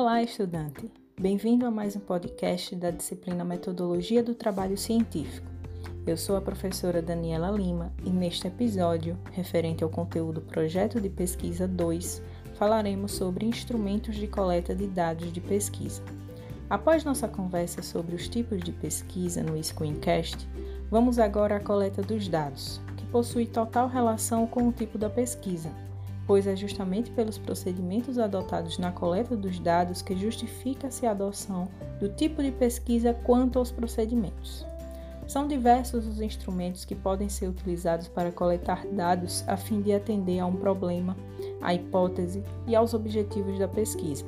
[0.00, 0.88] Olá, estudante!
[1.20, 5.48] Bem-vindo a mais um podcast da disciplina Metodologia do Trabalho Científico.
[6.06, 11.66] Eu sou a professora Daniela Lima e neste episódio, referente ao conteúdo Projeto de Pesquisa
[11.66, 12.22] 2,
[12.54, 16.00] falaremos sobre instrumentos de coleta de dados de pesquisa.
[16.70, 20.48] Após nossa conversa sobre os tipos de pesquisa no Screencast,
[20.88, 25.72] vamos agora à coleta dos dados, que possui total relação com o tipo da pesquisa,
[26.28, 31.66] pois é justamente pelos procedimentos adotados na coleta dos dados que justifica-se a adoção
[31.98, 34.66] do tipo de pesquisa quanto aos procedimentos.
[35.26, 40.38] São diversos os instrumentos que podem ser utilizados para coletar dados a fim de atender
[40.38, 41.16] a um problema,
[41.62, 44.26] à hipótese e aos objetivos da pesquisa.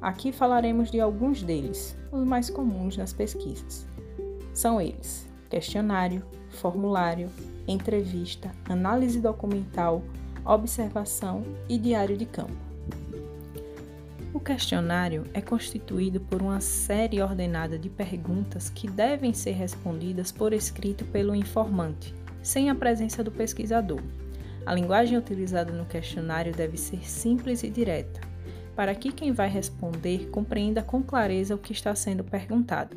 [0.00, 3.84] Aqui falaremos de alguns deles, os mais comuns nas pesquisas.
[4.54, 7.28] São eles: questionário, formulário,
[7.66, 10.02] entrevista, análise documental,
[10.44, 12.72] observação e diário de campo.
[14.34, 20.54] O questionário é constituído por uma série ordenada de perguntas que devem ser respondidas por
[20.54, 24.00] escrito pelo informante, sem a presença do pesquisador.
[24.64, 28.20] A linguagem utilizada no questionário deve ser simples e direta,
[28.74, 32.96] para que quem vai responder compreenda com clareza o que está sendo perguntado.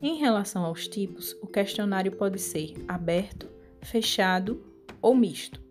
[0.00, 3.48] Em relação aos tipos, o questionário pode ser aberto,
[3.82, 4.62] fechado
[5.02, 5.67] ou misto.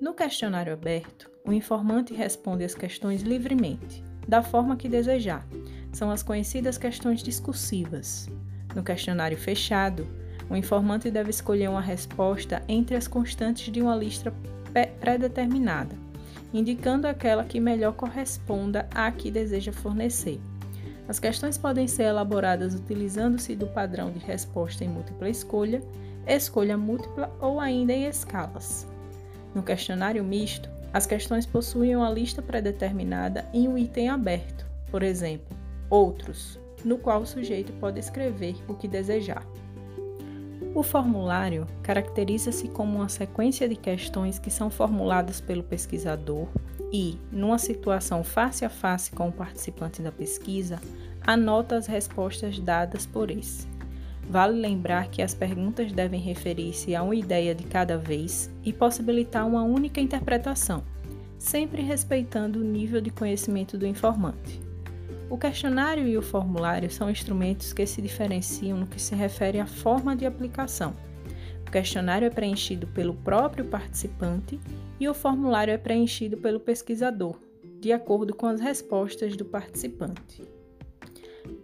[0.00, 5.44] No questionário aberto, o informante responde as questões livremente, da forma que desejar.
[5.92, 8.28] São as conhecidas questões discursivas.
[8.76, 10.06] No questionário fechado,
[10.48, 14.32] o informante deve escolher uma resposta entre as constantes de uma lista
[15.00, 15.96] pré-determinada,
[16.54, 20.40] indicando aquela que melhor corresponda à que deseja fornecer.
[21.08, 25.82] As questões podem ser elaboradas utilizando-se do padrão de resposta em múltipla escolha,
[26.24, 28.86] escolha múltipla ou ainda em escalas.
[29.54, 35.56] No questionário misto, as questões possuem uma lista pré-determinada em um item aberto, por exemplo,
[35.90, 39.44] outros, no qual o sujeito pode escrever o que desejar.
[40.74, 46.46] O formulário caracteriza-se como uma sequência de questões que são formuladas pelo pesquisador
[46.92, 50.80] e, numa situação face a face com o participante da pesquisa,
[51.26, 53.66] anota as respostas dadas por esse.
[54.28, 59.46] Vale lembrar que as perguntas devem referir-se a uma ideia de cada vez e possibilitar
[59.46, 60.84] uma única interpretação,
[61.38, 64.60] sempre respeitando o nível de conhecimento do informante.
[65.30, 69.66] O questionário e o formulário são instrumentos que se diferenciam no que se refere à
[69.66, 70.92] forma de aplicação.
[71.66, 74.60] O questionário é preenchido pelo próprio participante
[75.00, 77.38] e o formulário é preenchido pelo pesquisador,
[77.80, 80.57] de acordo com as respostas do participante.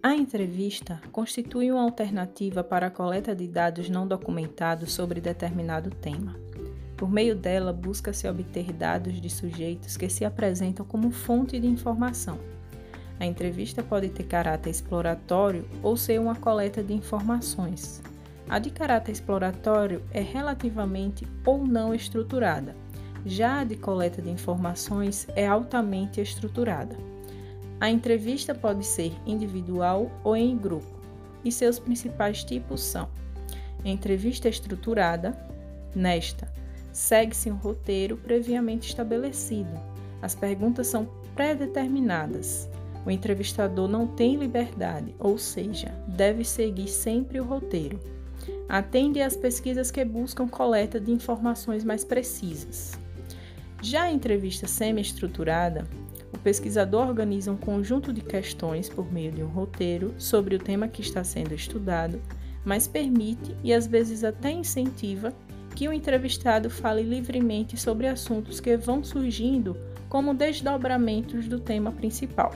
[0.00, 6.36] A entrevista constitui uma alternativa para a coleta de dados não documentados sobre determinado tema.
[6.96, 12.38] Por meio dela, busca-se obter dados de sujeitos que se apresentam como fonte de informação.
[13.18, 18.00] A entrevista pode ter caráter exploratório ou ser uma coleta de informações.
[18.48, 22.76] A de caráter exploratório é relativamente ou não estruturada.
[23.26, 27.17] Já a de coleta de informações é altamente estruturada.
[27.80, 30.98] A entrevista pode ser individual ou em grupo,
[31.44, 33.08] e seus principais tipos são:
[33.84, 35.38] entrevista estruturada,
[35.94, 36.52] nesta,
[36.92, 39.70] segue-se um roteiro previamente estabelecido.
[40.20, 42.68] As perguntas são pré-determinadas.
[43.06, 48.00] O entrevistador não tem liberdade, ou seja, deve seguir sempre o roteiro.
[48.68, 52.98] Atende às pesquisas que buscam coleta de informações mais precisas.
[53.80, 55.86] Já a entrevista semi-estruturada
[56.32, 60.88] o pesquisador organiza um conjunto de questões por meio de um roteiro sobre o tema
[60.88, 62.20] que está sendo estudado,
[62.64, 65.32] mas permite e às vezes até incentiva
[65.74, 69.76] que o entrevistado fale livremente sobre assuntos que vão surgindo
[70.08, 72.52] como desdobramentos do tema principal.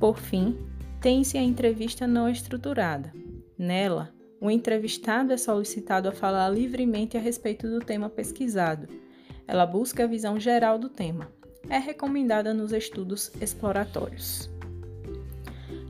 [0.00, 0.56] Por fim,
[1.00, 3.12] tem-se a entrevista não estruturada.
[3.56, 8.88] Nela, o entrevistado é solicitado a falar livremente a respeito do tema pesquisado.
[9.46, 11.37] Ela busca a visão geral do tema
[11.68, 14.50] é recomendada nos estudos exploratórios.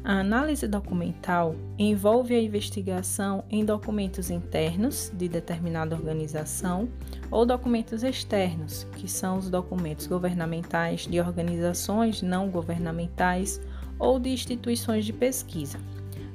[0.04, 6.88] A análise documental envolve a investigação em documentos internos de determinada organização
[7.30, 13.60] ou documentos externos, que são os documentos governamentais de organizações não governamentais
[13.98, 15.78] ou de instituições de pesquisa.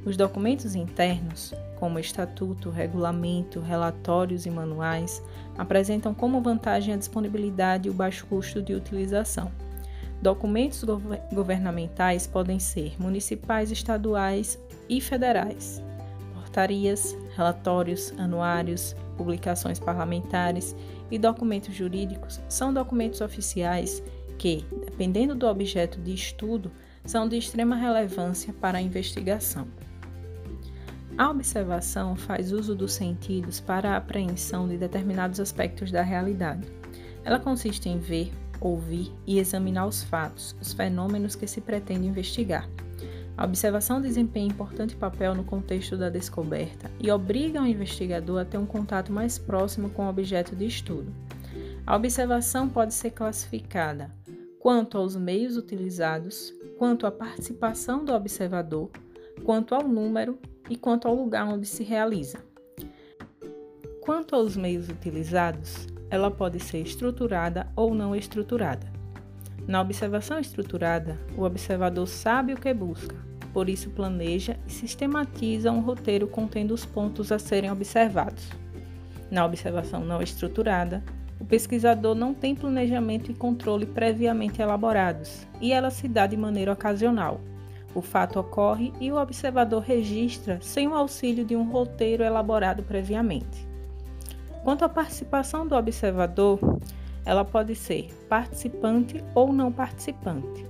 [0.05, 5.23] Os documentos internos, como estatuto, regulamento, relatórios e manuais,
[5.57, 9.49] apresentam como vantagem a disponibilidade e o baixo custo de utilização.
[10.21, 10.83] Documentos
[11.33, 14.59] governamentais podem ser municipais, estaduais
[14.89, 15.81] e federais.
[16.33, 20.75] Portarias, relatórios, anuários, publicações parlamentares
[21.09, 24.03] e documentos jurídicos são documentos oficiais
[24.37, 26.71] que, dependendo do objeto de estudo,
[27.05, 29.67] são de extrema relevância para a investigação.
[31.15, 36.67] A observação faz uso dos sentidos para a apreensão de determinados aspectos da realidade.
[37.23, 42.67] Ela consiste em ver, ouvir e examinar os fatos, os fenômenos que se pretende investigar.
[43.37, 48.57] A observação desempenha importante papel no contexto da descoberta e obriga o investigador a ter
[48.57, 51.13] um contato mais próximo com o objeto de estudo.
[51.85, 54.11] A observação pode ser classificada
[54.59, 58.89] quanto aos meios utilizados, quanto à participação do observador,
[59.43, 60.39] quanto ao número
[60.69, 62.39] e quanto ao lugar onde se realiza.
[64.01, 68.91] Quanto aos meios utilizados, ela pode ser estruturada ou não estruturada.
[69.67, 73.15] Na observação estruturada, o observador sabe o que busca,
[73.53, 78.49] por isso planeja e sistematiza um roteiro contendo os pontos a serem observados.
[79.31, 81.03] Na observação não estruturada,
[81.39, 86.73] o pesquisador não tem planejamento e controle previamente elaborados, e ela se dá de maneira
[86.73, 87.39] ocasional.
[87.95, 93.67] O fato ocorre e o observador registra sem o auxílio de um roteiro elaborado previamente.
[94.63, 96.59] Quanto à participação do observador,
[97.25, 100.65] ela pode ser participante ou não participante.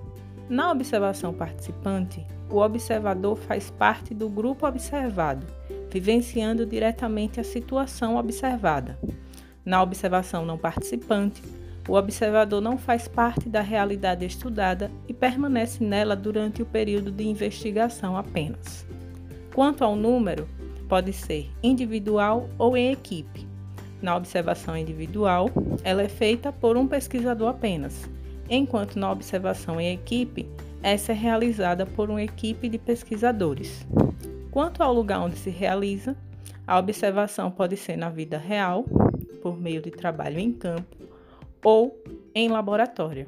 [0.49, 5.47] Na observação participante, o observador faz parte do grupo observado,
[5.89, 8.99] vivenciando diretamente a situação observada.
[9.63, 11.41] Na observação não participante,
[11.87, 17.27] o observador não faz parte da realidade estudada e permanece nela durante o período de
[17.27, 18.85] investigação apenas.
[19.53, 20.47] Quanto ao número,
[20.87, 23.53] pode ser individual ou em equipe,
[24.03, 25.49] na observação individual,
[25.81, 28.09] ela é feita por um pesquisador apenas,
[28.49, 30.45] enquanto na observação em equipe,
[30.83, 33.87] essa é realizada por uma equipe de pesquisadores.
[34.51, 36.17] Quanto ao lugar onde se realiza,
[36.67, 38.83] a observação pode ser na vida real,
[39.41, 41.02] por meio de trabalho em campo,
[41.63, 41.97] ou
[42.35, 43.27] em laboratório.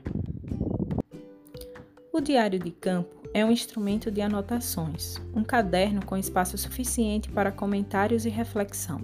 [2.11, 7.51] O diário de campo é um instrumento de anotações, um caderno com espaço suficiente para
[7.51, 9.01] comentários e reflexão.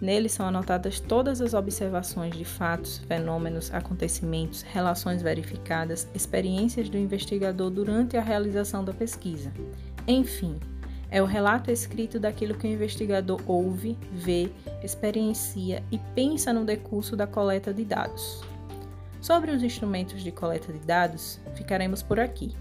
[0.00, 7.70] Nele são anotadas todas as observações de fatos, fenômenos, acontecimentos, relações verificadas, experiências do investigador
[7.70, 9.52] durante a realização da pesquisa.
[10.08, 10.58] Enfim,
[11.10, 14.50] é o relato escrito daquilo que o investigador ouve, vê,
[14.82, 18.42] experiencia e pensa no decurso da coleta de dados.
[19.20, 22.56] Sobre os instrumentos de coleta de dados, ficaremos por aqui.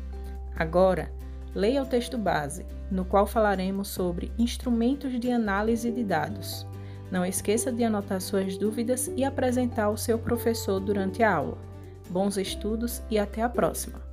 [0.56, 1.12] Agora,
[1.56, 6.68] leia o texto base, no qual falaremos sobre instrumentos de análise de dados.
[7.10, 11.58] Não esqueça de anotar suas dúvidas e apresentar ao seu professor durante a aula.
[12.10, 14.09] Bons estudos e até a próxima!